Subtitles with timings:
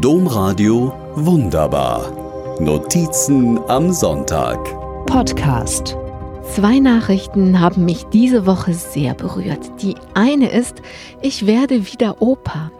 [0.00, 2.58] Domradio Wunderbar.
[2.60, 4.58] Notizen am Sonntag.
[5.06, 5.96] Podcast.
[6.54, 9.82] Zwei Nachrichten haben mich diese Woche sehr berührt.
[9.82, 10.82] Die eine ist,
[11.20, 12.70] ich werde wieder Opa.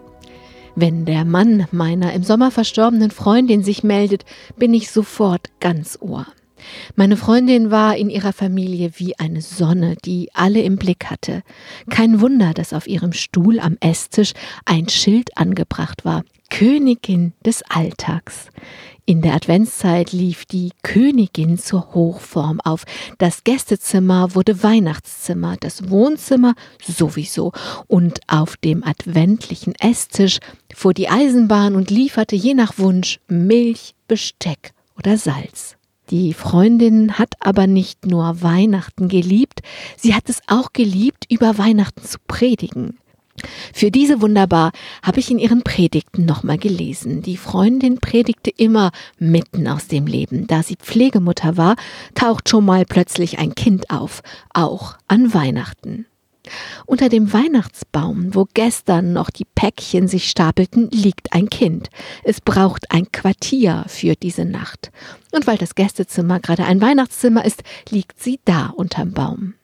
[0.74, 4.24] Wenn der Mann meiner im Sommer verstorbenen Freundin sich meldet,
[4.56, 6.26] bin ich sofort ganz Ohr.
[6.94, 11.42] Meine Freundin war in ihrer Familie wie eine Sonne, die alle im Blick hatte.
[11.90, 14.32] Kein Wunder, dass auf ihrem Stuhl am Esstisch
[14.64, 16.22] ein Schild angebracht war.
[16.52, 18.48] Königin des Alltags.
[19.06, 22.84] In der Adventszeit lief die Königin zur Hochform auf.
[23.16, 27.52] Das Gästezimmer wurde Weihnachtszimmer, das Wohnzimmer sowieso.
[27.86, 30.40] Und auf dem adventlichen Esstisch
[30.74, 35.76] fuhr die Eisenbahn und lieferte je nach Wunsch Milch, Besteck oder Salz.
[36.10, 39.62] Die Freundin hat aber nicht nur Weihnachten geliebt,
[39.96, 42.98] sie hat es auch geliebt, über Weihnachten zu predigen.
[43.72, 47.22] Für diese wunderbar habe ich in ihren Predigten nochmal gelesen.
[47.22, 50.46] Die Freundin predigte immer mitten aus dem Leben.
[50.46, 51.76] Da sie Pflegemutter war,
[52.14, 56.06] taucht schon mal plötzlich ein Kind auf, auch an Weihnachten.
[56.86, 61.88] Unter dem Weihnachtsbaum, wo gestern noch die Päckchen sich stapelten, liegt ein Kind.
[62.24, 64.90] Es braucht ein Quartier für diese Nacht.
[65.32, 69.54] Und weil das Gästezimmer gerade ein Weihnachtszimmer ist, liegt sie da unterm Baum.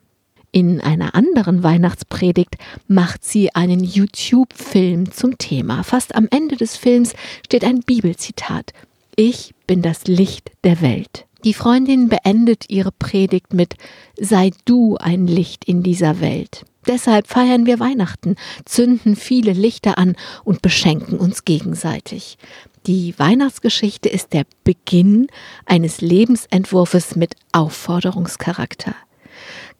[0.50, 5.82] In einer anderen Weihnachtspredigt macht sie einen YouTube-Film zum Thema.
[5.82, 8.72] Fast am Ende des Films steht ein Bibelzitat.
[9.14, 11.26] Ich bin das Licht der Welt.
[11.44, 13.74] Die Freundin beendet ihre Predigt mit
[14.18, 16.64] Sei du ein Licht in dieser Welt.
[16.86, 22.38] Deshalb feiern wir Weihnachten, zünden viele Lichter an und beschenken uns gegenseitig.
[22.86, 25.26] Die Weihnachtsgeschichte ist der Beginn
[25.66, 28.94] eines Lebensentwurfs mit Aufforderungscharakter.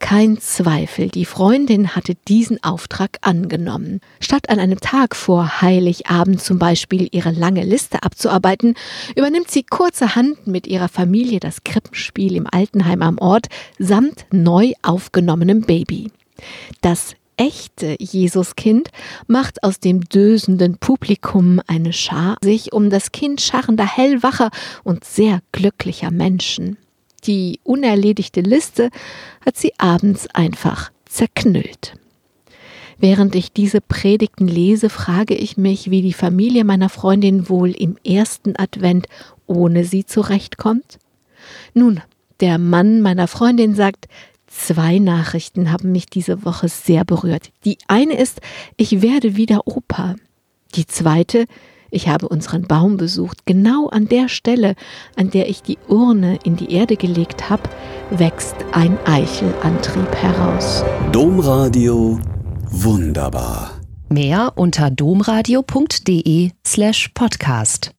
[0.09, 4.01] Kein Zweifel, die Freundin hatte diesen Auftrag angenommen.
[4.20, 8.75] Statt an einem Tag vor Heiligabend zum Beispiel ihre lange Liste abzuarbeiten,
[9.17, 13.48] übernimmt sie kurzerhand mit ihrer Familie das Krippenspiel im Altenheim am Ort
[13.79, 16.11] samt neu aufgenommenem Baby.
[16.80, 18.89] Das echte Jesuskind
[19.27, 24.48] macht aus dem dösenden Publikum eine Schar sich um das Kind scharrender, hellwacher
[24.85, 26.79] und sehr glücklicher Menschen.
[27.28, 28.89] Die unerledigte Liste
[29.44, 31.92] hat sie abends einfach zerknüllt.
[32.96, 37.98] Während ich diese Predigten lese, frage ich mich, wie die Familie meiner Freundin wohl im
[38.02, 39.08] ersten Advent
[39.46, 40.98] ohne sie zurechtkommt.
[41.74, 42.00] Nun,
[42.40, 44.08] der Mann meiner Freundin sagt,
[44.46, 47.50] zwei Nachrichten haben mich diese Woche sehr berührt.
[47.66, 48.40] Die eine ist,
[48.78, 50.16] ich werde wieder Opa.
[50.74, 51.45] Die zweite,
[51.91, 53.47] ich habe unseren Baum besucht.
[53.47, 54.75] Genau an der Stelle,
[55.17, 57.63] an der ich die Urne in die Erde gelegt habe,
[58.11, 60.85] wächst ein Eichelantrieb heraus.
[61.13, 62.21] Domradio
[62.71, 63.73] wunderbar.
[64.11, 67.93] Mehr unter domradio.de slash podcast.